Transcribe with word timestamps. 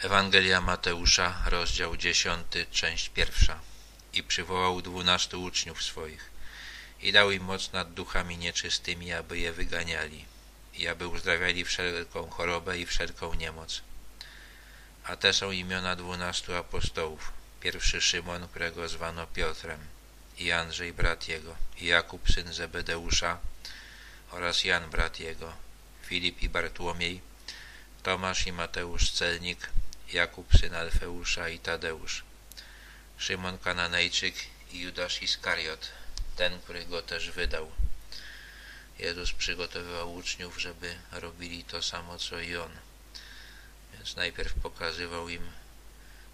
Ewangelia 0.00 0.60
Mateusza, 0.60 1.42
rozdział 1.46 1.96
10, 1.96 2.46
część 2.70 3.08
pierwsza. 3.08 3.58
I 4.12 4.22
przywołał 4.22 4.82
dwunastu 4.82 5.42
uczniów 5.42 5.82
swoich. 5.82 6.30
I 7.02 7.12
dał 7.12 7.30
im 7.30 7.44
moc 7.44 7.72
nad 7.72 7.94
duchami 7.94 8.38
nieczystymi, 8.38 9.12
aby 9.12 9.38
je 9.38 9.52
wyganiali. 9.52 10.24
I 10.74 10.88
aby 10.88 11.08
uzdrawiali 11.08 11.64
wszelką 11.64 12.30
chorobę 12.30 12.78
i 12.78 12.86
wszelką 12.86 13.34
niemoc. 13.34 13.82
A 15.04 15.16
te 15.16 15.32
są 15.32 15.50
imiona 15.50 15.96
dwunastu 15.96 16.56
apostołów. 16.56 17.32
Pierwszy 17.60 18.00
Szymon, 18.00 18.48
którego 18.48 18.88
zwano 18.88 19.26
Piotrem, 19.26 19.80
i 20.38 20.52
Andrzej, 20.52 20.92
brat 20.92 21.28
jego, 21.28 21.56
i 21.78 21.86
Jakub, 21.86 22.32
syn 22.32 22.52
Zebedeusza, 22.52 23.38
oraz 24.30 24.64
Jan, 24.64 24.90
brat 24.90 25.20
jego, 25.20 25.52
Filip 26.02 26.42
i 26.42 26.48
Bartłomiej, 26.48 27.20
Tomasz 28.02 28.46
i 28.46 28.52
Mateusz 28.52 29.10
Celnik, 29.10 29.70
Jakub 30.12 30.56
syn 30.58 30.74
Alfeusza 30.74 31.48
i 31.48 31.58
Tadeusz, 31.58 32.24
Szymon 33.18 33.58
Kananejczyk 33.58 34.34
i 34.72 34.80
Judasz 34.80 35.22
Iskariot, 35.22 35.88
ten, 36.36 36.60
który 36.60 36.84
go 36.84 37.02
też 37.02 37.30
wydał. 37.30 37.72
Jezus 38.98 39.32
przygotowywał 39.32 40.14
uczniów, 40.14 40.60
żeby 40.60 40.94
robili 41.12 41.64
to 41.64 41.82
samo, 41.82 42.18
co 42.18 42.40
i 42.40 42.56
On. 42.56 42.70
Więc 43.92 44.16
najpierw 44.16 44.54
pokazywał 44.54 45.28
im 45.28 45.50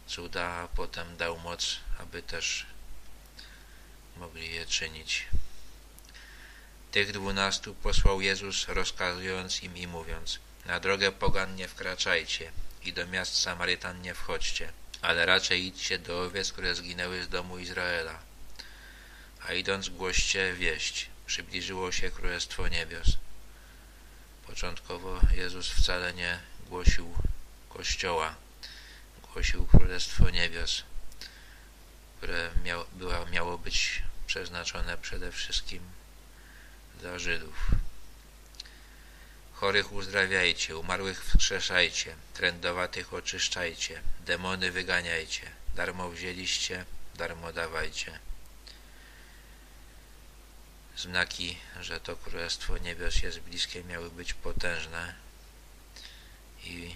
cuda, 0.07 0.47
a 0.47 0.69
potem 0.69 1.17
dał 1.17 1.39
moc, 1.39 1.77
aby 1.99 2.23
też 2.23 2.67
mogli 4.17 4.55
je 4.55 4.67
czynić. 4.67 5.27
Tych 6.91 7.13
dwunastu 7.13 7.75
posłał 7.75 8.21
Jezus, 8.21 8.69
rozkazując 8.69 9.63
im 9.63 9.77
i 9.77 9.87
mówiąc, 9.87 10.39
na 10.67 10.81
drogę 10.81 11.13
pogan 11.13 11.57
nie 11.57 11.69
wkraczajcie, 11.69 12.53
i 12.85 12.93
do 12.93 13.07
miast 13.07 13.39
Samarytan 13.39 14.03
nie 14.03 14.15
wchodźcie, 14.15 14.73
ale 15.03 15.27
raczej 15.27 15.65
idźcie 15.65 15.99
do 15.99 16.23
owiec, 16.23 16.53
które 16.53 16.75
zginęły 16.75 17.23
z 17.23 17.29
domu 17.29 17.59
Izraela. 17.59 18.19
A 19.47 19.53
idąc 19.53 19.89
głoście 19.89 20.53
wieść, 20.55 21.11
przybliżyło 21.27 21.93
się 21.93 22.11
Królestwo 22.11 22.69
Niebios. 22.69 23.07
Początkowo 24.47 25.21
Jezus 25.35 25.69
wcale 25.71 26.15
nie 26.15 26.39
głosił 26.67 27.15
Kościoła, 27.69 28.35
głosił 29.33 29.67
Królestwo 29.67 30.31
Niebios, 30.31 30.83
które 32.19 32.51
miało, 32.65 32.87
miało 33.31 33.59
być 33.59 34.03
przeznaczone 34.27 34.99
przede 34.99 35.33
wszystkim 35.33 35.83
dla 37.01 37.19
Żydów. 37.19 37.82
Chorych 39.63 39.93
uzdrawiajcie, 39.93 40.77
umarłych 40.77 41.25
wskrzeszajcie, 41.25 42.17
trędowatych 42.35 43.15
oczyszczajcie, 43.15 44.03
demony 44.27 44.71
wyganiajcie, 44.71 45.51
darmo 45.75 46.11
wzięliście, 46.11 46.85
darmo 47.15 47.53
dawajcie. 47.53 48.19
Znaki, 50.97 51.59
że 51.81 52.01
to 52.01 52.17
Królestwo 52.17 52.79
Niebios 52.79 53.23
jest 53.23 53.41
bliskie, 53.41 53.85
miały 53.85 54.11
być 54.11 54.35
potężne 54.35 55.15
i 56.65 56.95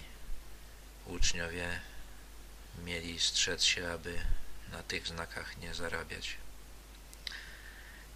uczniowie 1.05 1.79
mieli 2.85 3.19
strzec 3.19 3.63
się, 3.63 3.91
aby 3.91 4.21
na 4.71 4.83
tych 4.83 5.07
znakach 5.07 5.57
nie 5.57 5.73
zarabiać. 5.73 6.37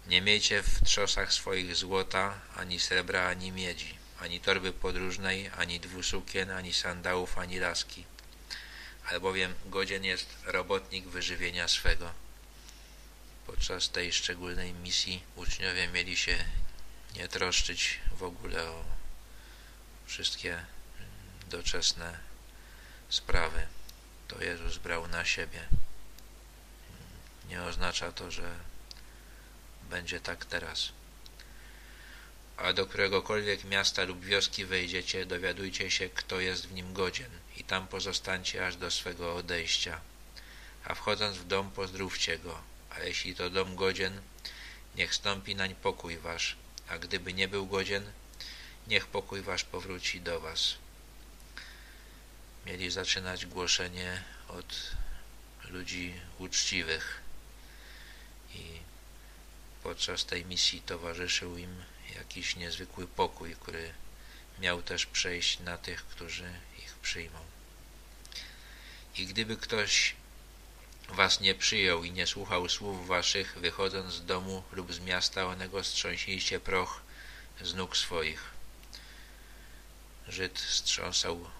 Nie 0.06 0.20
miejcie 0.20 0.62
w 0.62 0.84
trzosach 0.84 1.32
swoich 1.32 1.76
złota, 1.76 2.40
ani 2.56 2.80
srebra, 2.80 3.28
ani 3.28 3.52
miedzi 3.52 4.01
ani 4.22 4.40
torby 4.40 4.72
podróżnej, 4.72 5.50
ani 5.56 5.80
dwusukien, 5.80 6.50
ani 6.50 6.72
sandałów, 6.72 7.38
ani 7.38 7.58
laski, 7.58 8.04
albowiem 9.10 9.54
godzien 9.66 10.04
jest 10.04 10.26
robotnik 10.44 11.04
wyżywienia 11.04 11.68
swego. 11.68 12.12
Podczas 13.46 13.88
tej 13.88 14.12
szczególnej 14.12 14.72
misji 14.72 15.22
uczniowie 15.36 15.88
mieli 15.88 16.16
się 16.16 16.44
nie 17.16 17.28
troszczyć 17.28 17.98
w 18.16 18.22
ogóle 18.22 18.70
o 18.70 18.84
wszystkie 20.06 20.64
doczesne 21.50 22.18
sprawy. 23.08 23.66
To 24.28 24.44
Jezus 24.44 24.78
brał 24.78 25.08
na 25.08 25.24
siebie. 25.24 25.68
Nie 27.48 27.62
oznacza 27.62 28.12
to, 28.12 28.30
że 28.30 28.54
będzie 29.90 30.20
tak 30.20 30.44
teraz 30.44 30.92
a 32.56 32.72
do 32.72 32.86
któregokolwiek 32.86 33.64
miasta 33.64 34.04
lub 34.04 34.24
wioski 34.24 34.64
wejdziecie, 34.64 35.26
dowiadujcie 35.26 35.90
się, 35.90 36.08
kto 36.08 36.40
jest 36.40 36.66
w 36.66 36.72
nim 36.72 36.92
godzien 36.92 37.30
i 37.56 37.64
tam 37.64 37.88
pozostańcie 37.88 38.66
aż 38.66 38.76
do 38.76 38.90
swego 38.90 39.34
odejścia. 39.36 40.00
A 40.84 40.94
wchodząc 40.94 41.36
w 41.36 41.46
dom, 41.46 41.70
pozdrówcie 41.70 42.38
go, 42.38 42.62
a 42.90 43.00
jeśli 43.00 43.34
to 43.34 43.50
dom 43.50 43.76
godzien, 43.76 44.20
niech 44.96 45.14
stąpi 45.14 45.54
nań 45.54 45.74
pokój 45.74 46.16
wasz, 46.18 46.56
a 46.88 46.98
gdyby 46.98 47.32
nie 47.32 47.48
był 47.48 47.66
godzien, 47.66 48.12
niech 48.86 49.06
pokój 49.06 49.42
wasz 49.42 49.64
powróci 49.64 50.20
do 50.20 50.40
was. 50.40 50.74
Mieli 52.66 52.90
zaczynać 52.90 53.46
głoszenie 53.46 54.22
od 54.48 54.90
ludzi 55.70 56.14
uczciwych 56.38 57.20
i 58.54 58.64
podczas 59.82 60.24
tej 60.24 60.44
misji 60.44 60.82
towarzyszył 60.82 61.58
im 61.58 61.91
jakiś 62.14 62.56
niezwykły 62.56 63.06
pokój, 63.06 63.56
który 63.56 63.94
miał 64.58 64.82
też 64.82 65.06
przejść 65.06 65.60
na 65.60 65.78
tych, 65.78 66.06
którzy 66.06 66.52
ich 66.78 66.94
przyjmą. 66.94 67.38
I 69.16 69.26
gdyby 69.26 69.56
ktoś 69.56 70.14
was 71.08 71.40
nie 71.40 71.54
przyjął 71.54 72.04
i 72.04 72.12
nie 72.12 72.26
słuchał 72.26 72.68
słów 72.68 73.06
waszych, 73.06 73.58
wychodząc 73.60 74.12
z 74.12 74.24
domu 74.24 74.62
lub 74.72 74.92
z 74.92 75.00
miasta 75.00 75.46
onego, 75.46 75.84
strząśnijcie 75.84 76.60
proch 76.60 77.02
z 77.60 77.74
nóg 77.74 77.96
swoich. 77.96 78.50
Żyd 80.28 80.58
strząsał 80.58 81.50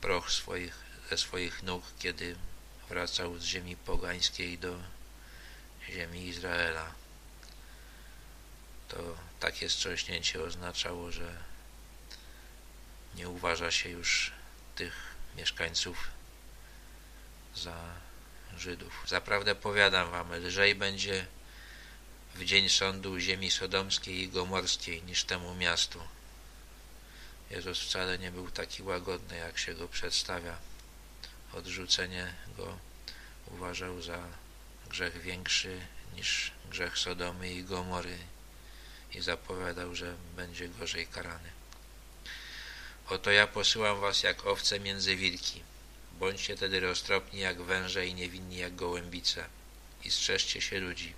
proch 0.00 0.32
swoich, 0.32 0.74
ze 1.10 1.18
swoich 1.18 1.62
nóg, 1.62 1.84
kiedy 1.98 2.36
wracał 2.88 3.38
z 3.38 3.44
ziemi 3.44 3.76
pogańskiej 3.76 4.58
do 4.58 4.76
ziemi 5.90 6.26
Izraela. 6.26 6.99
To 9.00 9.16
takie 9.40 9.68
wstrząśnięcie 9.68 10.42
oznaczało, 10.42 11.12
że 11.12 11.36
nie 13.14 13.28
uważa 13.28 13.70
się 13.70 13.88
już 13.88 14.32
tych 14.74 14.94
mieszkańców 15.36 16.08
za 17.56 17.76
Żydów. 18.56 19.04
Zaprawdę 19.06 19.54
powiadam 19.54 20.10
wam, 20.10 20.32
lżej 20.32 20.74
będzie 20.74 21.26
w 22.34 22.44
dzień 22.44 22.68
sądu 22.68 23.18
ziemi 23.18 23.50
sodomskiej 23.50 24.20
i 24.20 24.28
gomorskiej 24.28 25.02
niż 25.02 25.24
temu 25.24 25.54
miastu. 25.54 26.00
Jezus 27.50 27.80
wcale 27.80 28.18
nie 28.18 28.30
był 28.30 28.50
taki 28.50 28.82
łagodny, 28.82 29.36
jak 29.36 29.58
się 29.58 29.74
go 29.74 29.88
przedstawia. 29.88 30.58
Odrzucenie 31.52 32.34
go 32.56 32.78
uważał 33.46 34.02
za 34.02 34.18
grzech 34.88 35.22
większy 35.22 35.80
niż 36.16 36.52
grzech 36.70 36.98
Sodomy 36.98 37.52
i 37.52 37.64
Gomory 37.64 38.18
i 39.14 39.20
zapowiadał, 39.20 39.94
że 39.94 40.14
będzie 40.36 40.68
gorzej 40.68 41.06
karany. 41.06 41.50
Oto 43.08 43.30
ja 43.30 43.46
posyłam 43.46 44.00
was 44.00 44.22
jak 44.22 44.46
owce 44.46 44.80
między 44.80 45.16
wilki. 45.16 45.62
Bądźcie 46.18 46.56
tedy 46.56 46.80
roztropni 46.80 47.40
jak 47.40 47.62
węże 47.62 48.06
i 48.06 48.14
niewinni 48.14 48.56
jak 48.56 48.74
gołębice 48.74 49.44
i 50.04 50.10
strzeżcie 50.10 50.60
się 50.60 50.80
ludzi, 50.80 51.14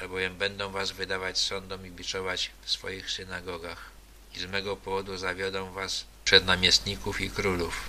albowiem 0.00 0.36
będą 0.36 0.70
was 0.70 0.90
wydawać 0.90 1.38
sądom 1.38 1.86
i 1.86 1.90
biczować 1.90 2.50
w 2.62 2.70
swoich 2.70 3.10
synagogach 3.10 3.90
i 4.34 4.40
z 4.40 4.46
mego 4.46 4.76
powodu 4.76 5.18
zawiodą 5.18 5.72
was 5.72 6.04
przed 6.24 6.46
namiestników 6.46 7.20
i 7.20 7.30
królów, 7.30 7.88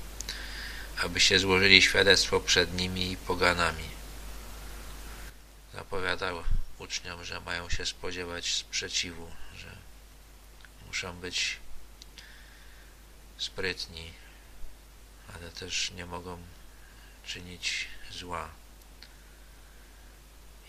abyście 1.04 1.40
złożyli 1.40 1.82
świadectwo 1.82 2.40
przed 2.40 2.74
nimi 2.74 3.12
i 3.12 3.18
poganami. 3.18 3.90
Zapowiadał 5.74 6.44
uczniom, 6.82 7.26
że 7.26 7.40
mają 7.40 7.70
się 7.70 7.86
spodziewać 7.86 8.54
sprzeciwu, 8.54 9.32
że 9.58 9.78
muszą 10.88 11.20
być 11.20 11.58
sprytni, 13.38 14.14
ale 15.36 15.50
też 15.50 15.92
nie 15.92 16.06
mogą 16.06 16.38
czynić 17.26 17.88
zła 18.12 18.50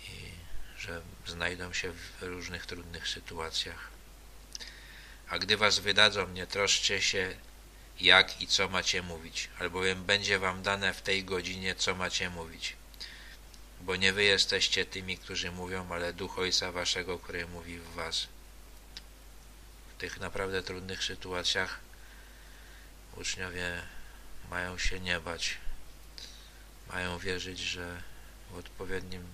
i 0.08 0.32
że 0.78 1.02
znajdą 1.26 1.72
się 1.72 1.92
w 1.92 2.22
różnych 2.22 2.66
trudnych 2.66 3.08
sytuacjach. 3.08 3.88
A 5.28 5.38
gdy 5.38 5.56
was 5.56 5.78
wydadzą, 5.78 6.28
nie 6.28 6.46
troszcie 6.46 7.02
się, 7.02 7.36
jak 8.00 8.40
i 8.40 8.46
co 8.46 8.68
macie 8.68 9.02
mówić, 9.02 9.48
albowiem 9.58 10.04
będzie 10.04 10.38
wam 10.38 10.62
dane 10.62 10.94
w 10.94 11.02
tej 11.02 11.24
godzinie, 11.24 11.74
co 11.74 11.94
macie 11.94 12.30
mówić 12.30 12.76
bo 13.82 13.96
nie 13.96 14.12
wy 14.12 14.24
jesteście 14.24 14.84
tymi, 14.86 15.18
którzy 15.18 15.52
mówią, 15.52 15.92
ale 15.92 16.12
Duch 16.12 16.38
Ojca 16.38 16.72
Waszego, 16.72 17.18
który 17.18 17.46
mówi 17.46 17.78
w 17.78 17.94
Was. 17.94 18.26
W 19.96 20.00
tych 20.00 20.20
naprawdę 20.20 20.62
trudnych 20.62 21.04
sytuacjach 21.04 21.80
uczniowie 23.16 23.82
Mają 24.52 24.78
się 24.78 25.00
nie 25.00 25.20
bać. 25.20 25.56
Mają 26.88 27.18
wierzyć, 27.18 27.58
że 27.58 28.02
w 28.50 28.56
odpowiednim 28.56 29.26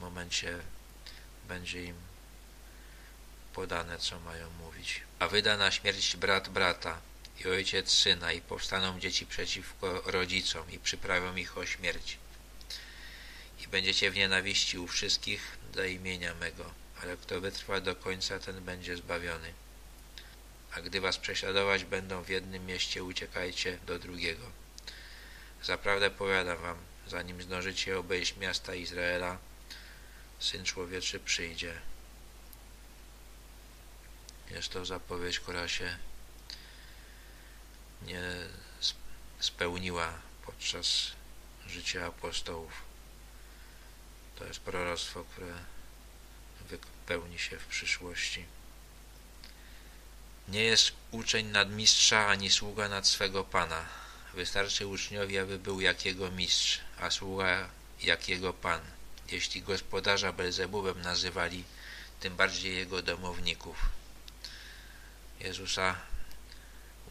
momencie 0.00 0.58
będzie 1.48 1.84
im 1.84 1.96
podane, 3.54 3.98
co 3.98 4.20
mają 4.20 4.50
mówić. 4.50 5.00
A 5.18 5.28
wyda 5.28 5.56
na 5.56 5.70
śmierć 5.70 6.16
brat 6.16 6.48
brata 6.48 7.00
i 7.40 7.48
ojciec 7.48 7.90
syna 7.90 8.32
i 8.32 8.40
powstaną 8.40 9.00
dzieci 9.00 9.26
przeciwko 9.26 10.00
rodzicom 10.00 10.70
i 10.70 10.78
przyprawią 10.78 11.36
ich 11.36 11.58
o 11.58 11.66
śmierć. 11.66 12.18
I 13.66 13.68
będziecie 13.68 14.10
w 14.10 14.16
nienawiści 14.16 14.78
u 14.78 14.86
wszystkich 14.86 15.58
dla 15.72 15.86
imienia 15.86 16.34
mego, 16.34 16.74
ale 17.02 17.16
kto 17.16 17.40
wytrwa 17.40 17.80
do 17.80 17.96
końca, 17.96 18.38
ten 18.38 18.64
będzie 18.64 18.96
zbawiony. 18.96 19.52
A 20.72 20.80
gdy 20.80 21.00
was 21.00 21.18
prześladować 21.18 21.84
będą 21.84 22.22
w 22.22 22.28
jednym 22.28 22.66
mieście, 22.66 23.04
uciekajcie 23.04 23.78
do 23.86 23.98
drugiego. 23.98 24.50
Zaprawdę 25.62 26.10
powiadam 26.10 26.58
wam, 26.58 26.76
zanim 27.06 27.42
zdążycie 27.42 27.98
obejść 27.98 28.36
miasta 28.36 28.74
Izraela, 28.74 29.38
Syn 30.38 30.64
Człowieczy 30.64 31.20
przyjdzie. 31.20 31.80
Jest 34.50 34.68
to 34.68 34.84
zapowiedź, 34.84 35.40
która 35.40 35.68
się 35.68 35.98
nie 38.02 38.22
spełniła 39.40 40.12
podczas 40.46 41.12
życia 41.66 42.06
apostołów. 42.06 42.72
To 44.38 44.44
jest 44.44 44.60
proroctwo, 44.60 45.24
które 45.24 45.52
wypełni 46.68 47.38
się 47.38 47.58
w 47.58 47.66
przyszłości. 47.66 48.44
Nie 50.48 50.64
jest 50.64 50.92
uczeń 51.10 51.46
nad 51.46 51.70
mistrza, 51.70 52.26
ani 52.26 52.50
sługa 52.50 52.88
nad 52.88 53.06
swego 53.06 53.44
pana. 53.44 53.84
Wystarczy 54.34 54.86
uczniowi, 54.86 55.38
aby 55.38 55.58
był 55.58 55.80
jak 55.80 56.04
jego 56.04 56.30
mistrz, 56.30 56.80
a 57.00 57.10
sługa 57.10 57.68
jak 58.02 58.28
jego 58.28 58.52
pan. 58.52 58.80
Jeśli 59.30 59.62
gospodarza 59.62 60.32
Belzebubem 60.32 61.02
nazywali, 61.02 61.64
tym 62.20 62.36
bardziej 62.36 62.76
jego 62.76 63.02
domowników. 63.02 63.76
Jezusa 65.40 65.96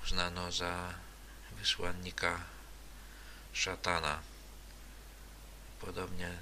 uznano 0.03 0.51
za 0.51 0.93
wysłannika 1.51 2.39
szatana. 3.53 4.19
Podobnie 5.79 6.37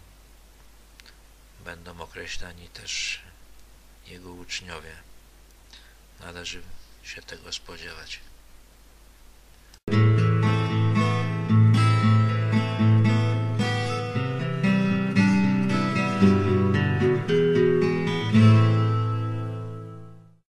będą 1.65 2.01
określani 2.01 2.69
też 2.69 3.21
jego 4.07 4.31
uczniowie. 4.31 4.95
Należy 6.19 6.61
się 7.03 7.21
tego 7.21 7.53
spodziewać. 7.53 8.19